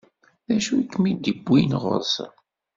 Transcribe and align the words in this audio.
D 0.47 0.49
acu 0.55 0.73
i 0.81 0.83
kem-iwwin 0.91 1.71
ɣur-sen? 1.81 2.33